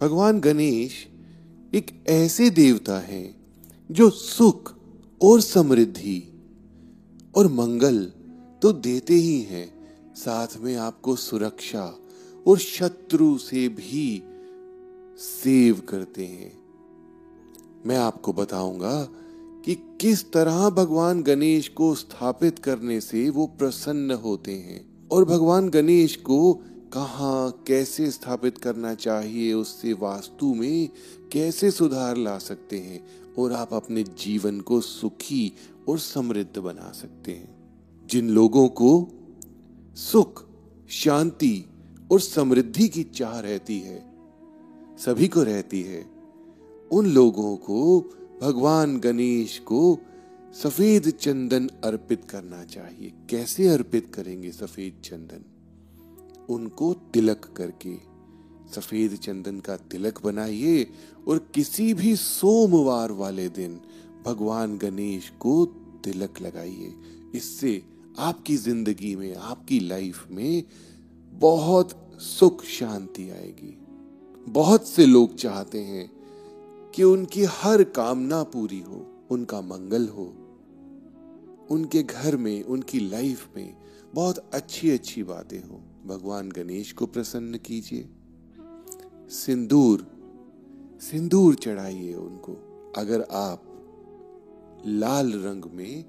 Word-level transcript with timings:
भगवान 0.00 0.40
गणेश 0.40 1.06
एक 1.74 2.04
ऐसे 2.08 2.50
देवता 2.50 2.98
हैं 2.98 3.36
जो 3.90 4.10
सुख 4.10 4.74
और 5.22 5.40
समृद्धि 5.40 6.32
और 7.34 7.46
मंगल 7.46 8.12
तो 8.62 8.72
देते 8.72 9.14
ही 9.14 9.40
हैं। 9.40 9.88
साथ 10.14 10.46
में 10.58 10.76
आपको 10.76 11.16
सुरक्षा 11.16 11.98
और 12.46 12.58
शत्रु 12.58 13.38
से 13.38 13.68
भी 13.68 14.22
सेव 15.18 15.82
करते 15.88 16.26
हैं। 16.26 16.58
मैं 17.86 17.96
आपको 17.96 18.32
बताऊँगा 18.32 19.08
कि 19.64 19.98
किस 20.00 20.32
तरह 20.32 20.70
भगवान 20.70 21.22
गणेश 21.22 21.68
को 21.68 21.94
स्थापित 21.94 22.58
करने 22.58 23.00
से 23.00 23.30
वो 23.30 23.46
प्रसन्न 23.46 24.10
होते 24.10 24.52
हैं 24.52 25.08
और 25.08 25.24
भगवान 25.24 25.68
गणेश 25.68 26.16
को 26.16 26.60
कहा 26.92 27.50
कैसे 27.50 28.10
स्थापित 28.10 28.58
करना 28.58 28.94
चाहिए 28.94 29.52
उससे 29.52 29.92
वास्तु 29.92 30.54
में 30.54 30.88
कैसे 31.32 31.70
सुधार 31.70 32.16
ला 32.16 32.38
सकते 32.38 32.78
हैं 32.78 33.06
और 33.38 33.52
आप 33.52 33.74
अपने 33.74 34.02
जीवन 34.02 34.60
को 34.60 34.80
सुखी 34.80 35.52
और 35.88 35.98
समृद्ध 35.98 36.58
बना 36.58 36.92
सकते 36.92 37.32
हैं। 37.32 37.58
जिन 38.06 38.28
लोगों 38.30 38.68
को 38.68 39.08
सुख, 39.94 40.44
शांति 40.88 41.64
और 42.12 42.20
समृद्धि 42.20 42.88
की 42.88 43.02
चाह 43.04 43.40
रहती 43.40 43.78
है, 43.80 44.12
सभी 44.98 45.28
को 45.28 45.42
रहती 45.42 45.82
है, 45.82 46.06
उन 46.92 47.06
लोगों 47.06 47.56
को 47.56 48.00
भगवान 48.42 48.98
गणेश 49.00 49.58
को 49.58 49.98
सफ़ेद 50.62 51.10
चंदन 51.10 51.68
अर्पित 51.84 52.24
करना 52.30 52.64
चाहिए। 52.64 53.12
कैसे 53.30 53.68
अर्पित 53.68 54.12
करेंगे 54.14 54.52
सफ़ेद 54.52 55.02
चंदन? 55.04 55.57
उनको 56.48 56.92
तिलक 56.94 57.52
करके, 57.56 57.94
सफ़ेद 58.74 59.14
चंदन 59.16 59.60
का 59.60 59.76
तिलक 59.76 60.22
बनाइए 60.24 60.86
और 61.28 61.38
किसी 61.54 61.94
भी 61.94 62.16
सोमवार 62.16 63.12
वाले 63.12 63.48
दिन 63.48 63.80
भगवान 64.26 64.78
गणेश 64.78 65.32
को 65.40 65.64
तिलक 66.04 66.40
लगाइए। 66.40 66.94
इससे 67.34 67.82
आपकी 68.18 68.56
ज़िंदगी 68.56 69.16
में, 69.16 69.34
आपकी 69.34 69.80
लाइफ 69.80 70.26
में 70.30 70.64
बहुत 71.32 72.18
सुख 72.20 72.64
शांति 72.64 73.30
आएगी। 73.30 73.76
बहुत 74.48 74.86
से 74.88 75.06
लोग 75.06 75.34
चाहते 75.36 75.78
हैं 75.78 76.10
कि 76.94 77.02
उनकी 77.02 77.44
हर 77.44 77.82
कामना 77.84 78.42
पूरी 78.42 78.80
हो, 78.80 79.06
उनका 79.30 79.60
मंगल 79.60 80.08
हो। 80.08 80.24
उनके 81.70 82.02
घर 82.02 82.36
में, 82.36 82.62
उनकी 82.62 83.00
लाइफ 83.00 83.48
में 83.56 83.76
बहुत 84.14 84.50
अच्छी 84.54 84.90
अच्छी 84.90 85.22
बातें 85.22 85.60
हो। 85.60 85.80
भगवान 86.08 86.48
गणेश 86.48 86.92
को 86.92 87.06
प्रसन्न 87.06 87.58
कीजिए। 87.58 88.08
सिंदूर 89.30 90.06
सिंदूर 91.02 91.54
चढ़ाइए 91.54 92.14
उनको। 92.14 92.52
अगर 92.96 93.22
आप 93.22 93.64
लाल 94.86 95.32
रंग 95.32 95.64
में 95.72 96.04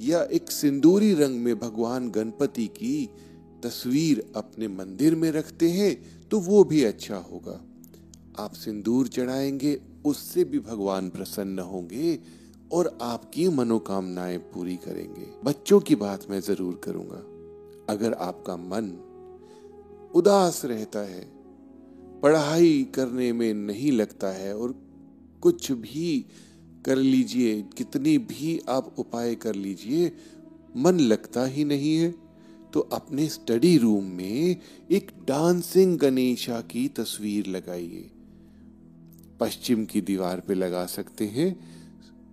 या 0.00 0.22
एक 0.22 0.50
सिंदूरी 0.50 1.12
रंग 1.14 1.40
में 1.40 1.58
भगवान 1.58 2.10
गणपति 2.10 2.66
की 2.66 3.08
तस्वीर 3.62 4.32
अपने 4.36 4.68
मंदिर 4.68 5.14
में 5.14 5.30
रखते 5.32 5.70
हैं 5.70 6.28
तो 6.28 6.40
वो 6.40 6.64
भी 6.64 6.82
अच्छा 6.84 7.16
होगा। 7.16 7.60
आप 8.38 8.52
सिंदूर 8.52 9.08
चढ़ाएँगे, 9.08 9.80
उससे 10.04 10.44
भी 10.44 10.58
भगवान 10.60 11.08
प्रसन्न 11.10 11.58
होंगे 11.58 12.18
और 12.72 12.98
आपकी 13.02 13.48
मनोकामनाएँ 13.48 14.38
पूरी 14.38 14.76
करेंगे। 14.76 15.26
बच्चों 15.44 15.80
की 15.80 15.94
बात 15.94 16.26
मैं 16.30 16.40
ज़रूर 16.40 16.80
करूँगा। 16.84 17.22
अगर 17.92 18.12
आपका 18.12 18.56
मन 18.56 18.92
उदास 20.14 20.64
रहता 20.64 20.98
है, 20.98 21.20
पढ़ाई 22.22 22.82
करने 22.94 23.32
में 23.32 23.54
नहीं 23.54 23.92
लगता 23.92 24.28
है 24.28 24.56
और 24.56 24.74
कुछ 25.42 25.70
भी 25.72 26.26
कर 26.84 26.96
लीजिए, 26.96 27.62
कितनी 27.76 28.18
भी 28.18 28.60
आप 28.68 28.94
उपाय 28.98 29.34
कर 29.34 29.54
लीजिए, 29.54 30.12
मन 30.76 30.98
लगता 31.00 31.44
ही 31.44 31.64
नहीं 31.64 31.96
है। 31.96 32.14
तो 32.72 32.80
अपने 32.80 33.28
स्टडी 33.28 33.76
रूम 33.78 34.04
में 34.04 34.56
एक 34.90 35.10
डांसिंग 35.28 35.98
गणेशा 35.98 36.60
की 36.60 36.88
तस्वीर 36.88 37.46
लगाइए। 37.46 38.10
पश्चिम 39.40 39.84
की 39.84 40.00
दीवार 40.00 40.40
पे 40.40 40.54
लगा 40.54 40.84
सकते 40.86 41.26
हैं 41.26 41.56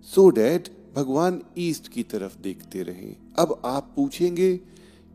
सो 0.07 0.29
डैट 0.29 0.69
भगवान 0.95 1.41
ईस्ट 1.57 1.87
की 1.87 2.03
तरफ़ 2.03 2.37
देखते 2.41 2.83
रहे। 2.83 3.13
अब 3.39 3.61
आप 3.65 3.93
पूछेंगे 3.95 4.55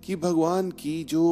कि 0.04 0.16
भगवान 0.16 0.70
की 0.70 1.02
जो 1.04 1.24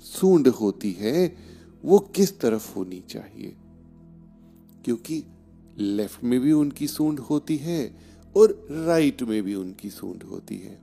सूंड 0.00 0.48
होती 0.48 0.92
है, 0.92 1.36
वो 1.84 1.98
किस 1.98 2.40
तरफ़ 2.40 2.74
होनी 2.74 3.00
चाहिए? 3.00 3.56
क्योंकि 4.84 5.24
लेफ़्ट 5.78 6.24
में 6.24 6.40
भी 6.40 6.52
उनकी 6.52 6.88
सूंड 6.88 7.18
होती 7.18 7.56
है 7.56 7.96
और 8.36 8.66
राइट 8.70 9.22
में 9.22 9.42
भी 9.42 9.54
उनकी 9.54 9.90
सूंड 9.90 10.22
होती 10.22 10.58
है। 10.58 10.80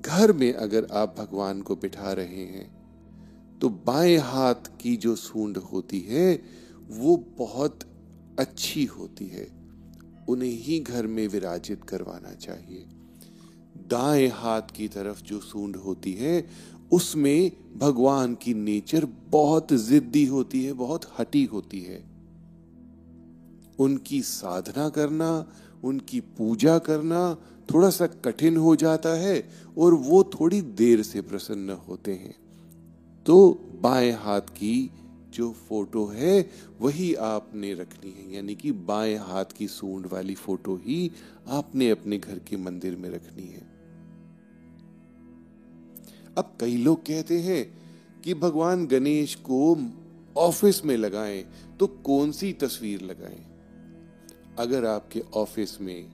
घर 0.00 0.32
में 0.32 0.52
अगर 0.52 0.84
आप 0.84 1.16
भगवान 1.18 1.62
को 1.62 1.76
बिठा 1.76 2.12
रहे 2.12 2.44
हैं 2.44 2.76
तो 3.58 3.68
बाएँ 3.68 4.16
हाथ 4.16 4.80
की 4.80 4.96
जो 4.96 5.16
सूंड 5.16 5.56
होती 5.56 6.00
है, 6.00 6.42
वो 6.88 7.16
बहुत 7.38 7.80
अच्छी 8.38 8.84
होती 8.84 9.26
है। 9.26 9.48
उन्हें 10.28 10.50
ही 10.50 10.80
घर 10.80 11.06
में 11.06 11.28
विराजित 11.28 11.84
करवाना 11.84 12.34
चाहिए। 12.34 12.86
दाएँ 13.76 14.28
हाथ 14.28 14.62
की 14.62 14.88
तरफ़ 14.88 15.22
जो 15.22 15.40
सूंड 15.40 15.76
होती 15.76 16.12
है 16.12 16.46
उसमें 16.92 17.52
भगवान 17.78 18.34
की 18.34 18.54
नेचर 18.54 19.08
बहुत 19.28 19.72
जिद्दी 19.72 20.26
होती 20.26 20.64
है, 20.64 20.72
बहुत 20.72 21.14
हटी 21.18 21.44
होती 21.44 21.80
है। 21.80 22.04
उनकी 23.78 24.22
साधना 24.22 24.88
करना, 24.88 25.52
उनकी 25.84 26.20
पूजा 26.20 26.78
करना 26.78 27.34
थोड़ा 27.74 27.90
सा 27.90 28.06
कठिन 28.06 28.56
हो 28.56 28.76
जाता 28.76 29.08
है 29.08 29.48
और 29.78 29.94
वो 29.94 30.24
थोड़ी 30.24 30.62
देर 30.62 31.02
से 31.02 31.20
प्रसन्न 31.20 31.70
होते 31.70 32.12
हैं। 32.12 32.34
तो 33.26 33.60
बाएँ 33.80 34.12
हाथ 34.12 34.40
की 34.40 34.90
जो 35.34 35.52
फ़ोटो 35.52 36.06
है, 36.06 36.50
वही 36.80 37.14
आपने 37.14 37.74
रखनी 37.74 38.10
है। 38.10 38.34
यानी 38.34 38.54
कि 38.54 38.72
बाएँ 38.72 39.16
हाथ 39.16 39.44
की 39.44 39.68
सूंड 39.68 40.06
वाली 40.12 40.34
फ़ोटो 40.34 40.76
ही 40.76 41.10
आपने 41.48 41.90
अपने 41.90 42.18
घर 42.18 42.38
के 42.38 42.56
मंदिर 42.56 42.96
में 42.96 43.10
रखनी 43.10 43.46
है। 43.46 43.75
अब 46.38 46.56
कई 46.60 46.76
लोग 46.76 47.00
कहते 47.00 47.38
हैं 47.40 47.64
कि 48.22 48.34
भगवान 48.34 48.86
गणेश 48.86 49.34
को 49.34 49.76
ऑफ़िस 50.36 50.84
में 50.84 50.96
लगाएँ 50.96 51.42
तो 51.80 51.86
कौन 51.86 52.32
सी 52.32 52.52
तस्वीर 52.52 53.02
लगाएँ? 53.02 53.44
अगर 54.58 54.84
आपके 54.84 55.22
ऑफ़िस 55.34 55.80
में 55.80 56.08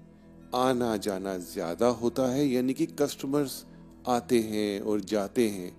आना 0.55 0.97
जाना 0.97 1.37
ज़्यादा 1.39 1.87
होता 1.87 2.31
है, 2.33 2.47
यानी 2.49 2.75
कि 2.75 2.87
कस्टमर्स 2.99 3.65
आते 4.09 4.41
हैं 4.41 4.81
और 4.81 5.01
जाते 5.01 5.49
हैं 5.49 5.73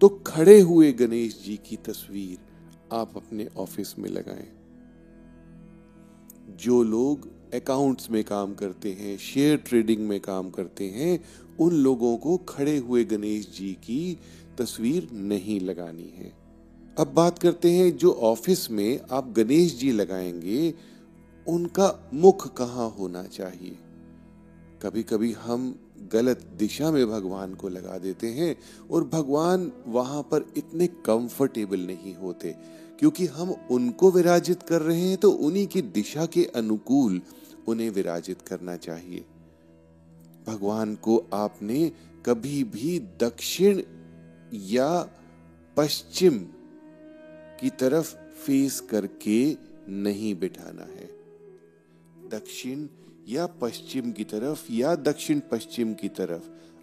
तो 0.00 0.08
खड़े 0.26 0.60
हुए 0.60 0.92
गणेश 0.92 1.42
जी 1.44 1.56
की 1.66 1.76
तस्वीर 1.86 2.38
आप 2.92 3.16
अपने 3.16 3.48
ऑफ़िस 3.58 3.98
में 3.98 4.08
लगाएँ। 4.10 4.48
जो 6.56 6.82
लोग 6.82 7.28
अकाउंट्स 7.54 8.10
में 8.10 8.24
काम 8.24 8.54
करते 8.54 8.92
हैं 8.92 9.18
शेयर 9.18 9.56
ट्रेडिंग 9.56 10.08
में 10.08 10.20
काम 10.20 10.50
करते 10.50 10.84
हैं, 10.84 11.24
उन 11.60 11.72
लोगों 11.72 12.16
को 12.16 12.36
खड़े 12.36 12.76
हुए 12.76 13.04
गणेश 13.04 13.52
जी 13.58 13.72
की 13.72 14.18
तस्वीर 14.58 15.08
नहीं 15.12 15.60
लगानी 15.60 16.14
है। 16.16 16.32
अब 16.98 17.12
बात 17.14 17.38
करते 17.38 17.70
हैं 17.70 17.96
जो 17.96 18.12
ऑफ़िस 18.12 18.70
में 18.70 19.00
आप 19.10 19.34
गणेश 19.36 19.78
जी 19.78 19.92
लगाएँगे, 19.92 20.74
उनका 21.48 22.10
मुख 22.14 22.56
कहाँ 22.56 22.90
होना 22.90 23.22
चाहिए? 23.22 23.78
कभी 24.82 25.02
कभी 25.02 25.32
हम 25.32 25.78
गलत 26.12 26.44
दिशा 26.58 26.90
में 26.90 27.10
भगवान 27.10 27.54
को 27.54 27.68
लगा 27.68 27.98
देते 27.98 28.26
हैं 28.26 28.56
और 28.90 29.04
भगवान 29.04 29.72
वहाँ 29.86 30.22
पर 30.22 30.52
इतने 30.56 30.86
कंफर्टेबल 30.86 31.80
नहीं 31.80 32.14
होते। 32.14 32.56
क्योंकि 32.98 33.26
हम 33.26 33.50
उनको 33.70 34.10
विराजित 34.10 34.62
कर 34.62 34.82
रहे 34.82 35.00
हैं 35.00 35.16
तो 35.16 35.30
उन्हीं 35.30 35.66
की 35.66 35.82
दिशा 35.82 36.26
के 36.26 36.44
अनुकूल 36.44 37.20
उन्हें 37.68 37.90
विराजित 37.90 38.42
करना 38.42 38.76
चाहिए। 38.76 39.24
भगवान 40.46 40.94
को 40.94 41.26
आपने 41.32 41.92
कभी 42.26 42.64
भी 42.64 42.98
दक्षिण 42.98 43.82
या 44.52 45.08
पश्चिम 45.76 46.38
की 47.60 47.70
तरफ़ 47.70 48.16
फेस 48.16 48.80
करके 48.80 49.56
नहीं 49.88 50.34
बिठाना 50.38 50.82
है। 50.82 51.06
दक्षिण 52.28 52.86
या 53.26 53.46
पश्चिम 53.60 54.10
की 54.12 54.24
तरफ़ 54.24 54.72
या 54.72 54.94
दक्षिण 54.96 55.40
पश्चिम 55.52 55.94
की 55.94 56.08
तरफ़, 56.10 56.42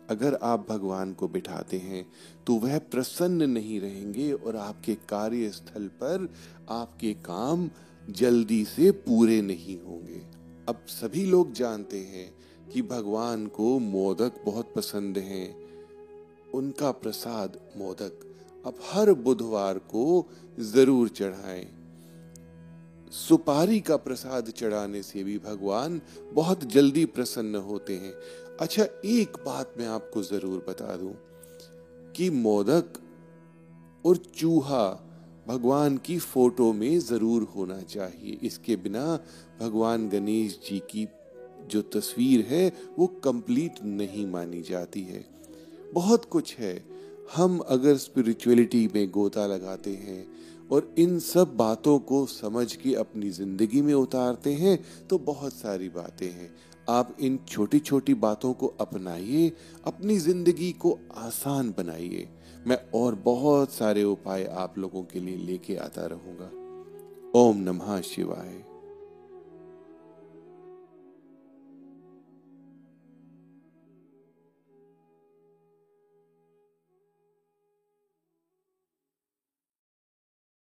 अगर 0.09 0.37
आप 0.43 0.65
भगवान 0.69 1.13
को 1.13 1.27
बिठाते 1.27 1.77
हैं 1.77 2.05
तो 2.47 2.55
वह 2.55 2.77
प्रसन्न 2.91 3.49
नहीं 3.49 3.79
रहेंगे 3.81 4.31
और 4.33 4.55
आपके 4.55 4.95
कार्यस्थल 5.09 5.87
पर 6.01 6.27
आपके 6.71 7.13
काम 7.25 7.69
जल्दी 8.11 8.63
से 8.65 8.91
पूरे 8.91 9.41
नहीं 9.41 9.79
होंगे। 9.79 10.21
अब 10.69 10.85
सभी 10.89 11.25
लोग 11.25 11.53
जानते 11.53 11.99
हैं 12.05 12.31
कि 12.71 12.81
भगवान 12.81 13.45
को 13.47 13.77
मोदक 13.79 14.41
बहुत 14.45 14.73
पसंद 14.75 15.17
हैं। 15.19 15.47
उनका 16.53 16.91
प्रसाद 16.93 17.57
मोदक 17.77 18.19
अब 18.65 18.79
हर 18.83 19.13
बुधवार 19.13 19.77
को 19.87 20.27
ज़रूर 20.57 21.09
चढ़ाएँ। 21.09 21.65
सुपारी 23.13 23.79
का 23.79 23.95
प्रसाद 23.97 24.49
चढ़ाने 24.49 25.01
से 25.03 25.23
भी 25.23 25.37
भगवान 25.37 26.01
बहुत 26.33 26.63
जल्दी 26.65 27.05
प्रसन्न 27.05 27.55
होते 27.55 27.95
हैं। 27.95 28.13
अच्छा 28.59 28.83
एक 29.05 29.37
बात 29.45 29.73
मैं 29.77 29.87
आपको 29.87 30.23
ज़रूर 30.23 30.65
बता 30.69 30.95
दूँ 30.95 31.13
कि 32.15 32.29
मोदक 32.29 32.99
और 34.05 34.17
चूहा 34.35 34.85
भगवान 35.47 35.97
की 35.97 36.17
फ़ोटो 36.19 36.71
में 36.73 36.99
ज़रूर 36.99 37.43
होना 37.55 37.81
चाहिए। 37.81 38.37
इसके 38.43 38.75
बिना 38.75 39.05
भगवान 39.59 40.09
गणेश 40.09 40.59
जी 40.69 40.79
की 40.89 41.07
जो 41.67 41.81
तस्वीर 41.81 42.45
है, 42.49 42.71
वो 42.99 43.07
कंप्लीट 43.23 43.83
नहीं 43.83 44.25
मानी 44.27 44.61
जाती 44.61 45.01
है। 45.01 45.25
बहुत 45.93 46.25
कुछ 46.25 46.55
है। 46.55 46.75
हम 47.35 47.57
अगर 47.59 47.97
स्पिरिचुअलिटी 47.97 48.87
में 48.95 49.09
गोता 49.11 49.45
लगाते 49.47 49.91
हैं 49.91 50.25
और 50.73 50.93
इन 50.97 51.17
सब 51.19 51.55
बातों 51.57 51.97
को 52.01 52.25
समझ 52.25 52.75
के 52.75 52.93
अपनी 52.95 53.29
ज़िंदगी 53.29 53.81
में 53.81 53.93
उतारते 53.93 54.53
हैं 54.53 54.77
तो 55.07 55.17
बहुत 55.17 55.53
सारी 55.53 55.89
बातें 55.89 56.29
हैं। 56.29 56.53
आप 56.89 57.15
इन 57.19 57.39
छोटी 57.47 57.79
छोटी 57.79 58.13
बातों 58.13 58.53
को 58.53 58.67
अपनाइए, 58.81 59.51
अपनी 59.85 60.17
ज़िंदगी 60.17 60.71
को 60.71 60.97
आसान 61.17 61.73
बनाइए। 61.77 62.27
मैं 62.67 62.77
और 62.95 63.15
बहुत 63.15 63.71
सारे 63.71 64.03
उपाय 64.03 64.43
आप 64.57 64.77
लोगों 64.77 65.03
के 65.03 65.19
लिए 65.19 65.37
लेके 65.37 65.75
आता 65.77 66.05
रहूँगा। 66.05 66.51
ओम 67.35 67.57
नमः 67.59 67.99
शिवाय। 68.01 68.63